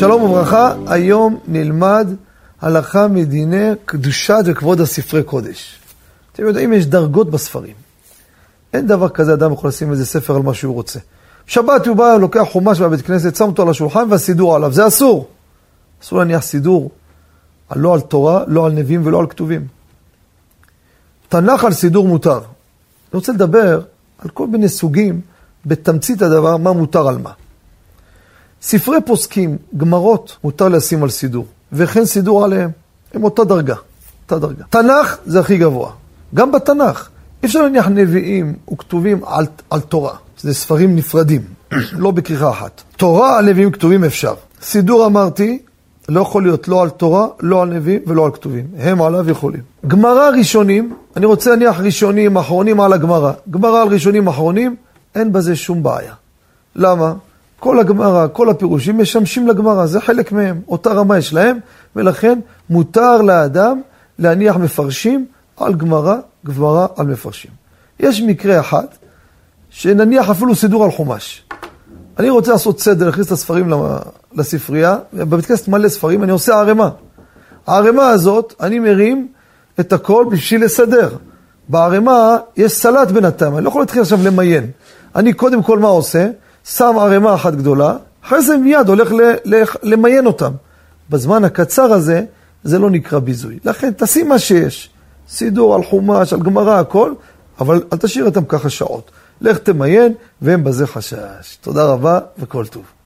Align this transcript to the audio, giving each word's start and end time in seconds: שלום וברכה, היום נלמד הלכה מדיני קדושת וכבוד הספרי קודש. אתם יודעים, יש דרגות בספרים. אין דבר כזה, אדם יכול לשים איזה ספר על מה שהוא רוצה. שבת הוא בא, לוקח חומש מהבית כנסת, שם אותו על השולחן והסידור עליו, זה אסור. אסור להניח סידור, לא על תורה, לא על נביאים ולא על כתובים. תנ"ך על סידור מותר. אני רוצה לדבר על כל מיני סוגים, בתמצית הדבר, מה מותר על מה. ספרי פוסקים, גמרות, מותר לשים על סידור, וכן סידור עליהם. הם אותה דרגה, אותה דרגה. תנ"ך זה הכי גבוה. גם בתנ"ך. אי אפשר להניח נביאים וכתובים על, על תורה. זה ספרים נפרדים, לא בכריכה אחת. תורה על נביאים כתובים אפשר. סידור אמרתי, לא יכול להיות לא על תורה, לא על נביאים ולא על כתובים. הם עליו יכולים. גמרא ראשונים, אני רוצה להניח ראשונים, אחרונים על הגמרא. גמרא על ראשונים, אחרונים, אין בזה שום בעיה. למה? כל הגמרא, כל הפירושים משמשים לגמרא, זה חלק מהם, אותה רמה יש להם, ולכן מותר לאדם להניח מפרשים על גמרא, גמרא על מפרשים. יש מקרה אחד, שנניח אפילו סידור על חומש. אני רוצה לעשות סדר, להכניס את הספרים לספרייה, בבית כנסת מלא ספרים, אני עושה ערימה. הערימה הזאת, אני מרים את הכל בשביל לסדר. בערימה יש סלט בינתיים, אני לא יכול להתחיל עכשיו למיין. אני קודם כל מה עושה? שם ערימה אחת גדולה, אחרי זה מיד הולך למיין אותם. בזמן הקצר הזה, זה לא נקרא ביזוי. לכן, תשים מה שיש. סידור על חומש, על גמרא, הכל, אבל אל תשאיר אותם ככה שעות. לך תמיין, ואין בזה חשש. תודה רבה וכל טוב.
שלום 0.00 0.22
וברכה, 0.22 0.74
היום 0.86 1.38
נלמד 1.48 2.08
הלכה 2.60 3.08
מדיני 3.08 3.70
קדושת 3.84 4.42
וכבוד 4.46 4.80
הספרי 4.80 5.22
קודש. 5.22 5.78
אתם 6.32 6.46
יודעים, 6.46 6.72
יש 6.72 6.86
דרגות 6.86 7.30
בספרים. 7.30 7.74
אין 8.72 8.86
דבר 8.86 9.08
כזה, 9.08 9.34
אדם 9.34 9.52
יכול 9.52 9.68
לשים 9.68 9.92
איזה 9.92 10.06
ספר 10.06 10.36
על 10.36 10.42
מה 10.42 10.54
שהוא 10.54 10.74
רוצה. 10.74 10.98
שבת 11.46 11.86
הוא 11.86 11.96
בא, 11.96 12.16
לוקח 12.16 12.46
חומש 12.52 12.80
מהבית 12.80 13.00
כנסת, 13.00 13.36
שם 13.36 13.44
אותו 13.44 13.62
על 13.62 13.68
השולחן 13.68 14.06
והסידור 14.10 14.56
עליו, 14.56 14.72
זה 14.72 14.86
אסור. 14.86 15.28
אסור 16.02 16.18
להניח 16.18 16.42
סידור, 16.42 16.90
לא 17.76 17.94
על 17.94 18.00
תורה, 18.00 18.44
לא 18.46 18.66
על 18.66 18.72
נביאים 18.72 19.06
ולא 19.06 19.20
על 19.20 19.26
כתובים. 19.26 19.66
תנ"ך 21.28 21.64
על 21.64 21.72
סידור 21.72 22.08
מותר. 22.08 22.38
אני 22.38 23.14
רוצה 23.14 23.32
לדבר 23.32 23.80
על 24.18 24.30
כל 24.30 24.46
מיני 24.46 24.68
סוגים, 24.68 25.20
בתמצית 25.66 26.22
הדבר, 26.22 26.56
מה 26.56 26.72
מותר 26.72 27.08
על 27.08 27.18
מה. 27.18 27.30
ספרי 28.62 28.98
פוסקים, 29.06 29.56
גמרות, 29.76 30.36
מותר 30.44 30.68
לשים 30.68 31.02
על 31.02 31.10
סידור, 31.10 31.46
וכן 31.72 32.04
סידור 32.04 32.44
עליהם. 32.44 32.70
הם 33.14 33.24
אותה 33.24 33.44
דרגה, 33.44 33.74
אותה 34.22 34.38
דרגה. 34.38 34.64
תנ"ך 34.70 35.16
זה 35.26 35.40
הכי 35.40 35.58
גבוה. 35.58 35.90
גם 36.34 36.52
בתנ"ך. 36.52 37.08
אי 37.42 37.46
אפשר 37.46 37.62
להניח 37.62 37.88
נביאים 37.88 38.54
וכתובים 38.72 39.20
על, 39.26 39.46
על 39.70 39.80
תורה. 39.80 40.14
זה 40.40 40.54
ספרים 40.54 40.96
נפרדים, 40.96 41.42
לא 41.92 42.10
בכריכה 42.10 42.50
אחת. 42.50 42.82
תורה 42.96 43.38
על 43.38 43.46
נביאים 43.46 43.70
כתובים 43.70 44.04
אפשר. 44.04 44.34
סידור 44.62 45.06
אמרתי, 45.06 45.58
לא 46.08 46.20
יכול 46.20 46.42
להיות 46.42 46.68
לא 46.68 46.82
על 46.82 46.90
תורה, 46.90 47.26
לא 47.40 47.62
על 47.62 47.68
נביאים 47.68 48.00
ולא 48.06 48.24
על 48.24 48.30
כתובים. 48.30 48.66
הם 48.76 49.02
עליו 49.02 49.30
יכולים. 49.30 49.60
גמרא 49.86 50.30
ראשונים, 50.38 50.94
אני 51.16 51.26
רוצה 51.26 51.50
להניח 51.50 51.80
ראשונים, 51.80 52.36
אחרונים 52.36 52.80
על 52.80 52.92
הגמרא. 52.92 53.32
גמרא 53.50 53.82
על 53.82 53.88
ראשונים, 53.88 54.26
אחרונים, 54.26 54.76
אין 55.14 55.32
בזה 55.32 55.56
שום 55.56 55.82
בעיה. 55.82 56.12
למה? 56.76 57.14
כל 57.60 57.80
הגמרא, 57.80 58.26
כל 58.32 58.50
הפירושים 58.50 58.98
משמשים 58.98 59.48
לגמרא, 59.48 59.86
זה 59.86 60.00
חלק 60.00 60.32
מהם, 60.32 60.60
אותה 60.68 60.92
רמה 60.92 61.18
יש 61.18 61.32
להם, 61.32 61.58
ולכן 61.96 62.38
מותר 62.70 63.22
לאדם 63.22 63.80
להניח 64.18 64.56
מפרשים 64.56 65.26
על 65.56 65.74
גמרא, 65.74 66.16
גמרא 66.46 66.86
על 66.96 67.06
מפרשים. 67.06 67.50
יש 68.00 68.20
מקרה 68.20 68.60
אחד, 68.60 68.86
שנניח 69.70 70.30
אפילו 70.30 70.54
סידור 70.54 70.84
על 70.84 70.90
חומש. 70.90 71.44
אני 72.18 72.30
רוצה 72.30 72.52
לעשות 72.52 72.80
סדר, 72.80 73.06
להכניס 73.06 73.26
את 73.26 73.32
הספרים 73.32 73.72
לספרייה, 74.34 74.98
בבית 75.12 75.46
כנסת 75.46 75.68
מלא 75.68 75.88
ספרים, 75.88 76.24
אני 76.24 76.32
עושה 76.32 76.54
ערימה. 76.54 76.90
הערימה 77.66 78.08
הזאת, 78.08 78.54
אני 78.60 78.78
מרים 78.78 79.28
את 79.80 79.92
הכל 79.92 80.24
בשביל 80.30 80.64
לסדר. 80.64 81.16
בערימה 81.68 82.36
יש 82.56 82.72
סלט 82.72 83.10
בינתיים, 83.10 83.56
אני 83.56 83.64
לא 83.64 83.68
יכול 83.68 83.82
להתחיל 83.82 84.02
עכשיו 84.02 84.18
למיין. 84.24 84.70
אני 85.16 85.32
קודם 85.32 85.62
כל 85.62 85.78
מה 85.78 85.88
עושה? 85.88 86.28
שם 86.64 86.94
ערימה 86.98 87.34
אחת 87.34 87.54
גדולה, 87.54 87.96
אחרי 88.24 88.42
זה 88.42 88.56
מיד 88.56 88.88
הולך 88.88 89.12
למיין 89.82 90.26
אותם. 90.26 90.52
בזמן 91.10 91.44
הקצר 91.44 91.92
הזה, 91.92 92.24
זה 92.64 92.78
לא 92.78 92.90
נקרא 92.90 93.18
ביזוי. 93.18 93.58
לכן, 93.64 93.92
תשים 93.96 94.28
מה 94.28 94.38
שיש. 94.38 94.90
סידור 95.28 95.74
על 95.74 95.84
חומש, 95.84 96.32
על 96.32 96.40
גמרא, 96.40 96.80
הכל, 96.80 97.12
אבל 97.60 97.82
אל 97.92 97.98
תשאיר 97.98 98.24
אותם 98.24 98.44
ככה 98.44 98.70
שעות. 98.70 99.10
לך 99.40 99.58
תמיין, 99.58 100.14
ואין 100.42 100.64
בזה 100.64 100.86
חשש. 100.86 101.56
תודה 101.60 101.84
רבה 101.84 102.18
וכל 102.38 102.66
טוב. 102.66 102.82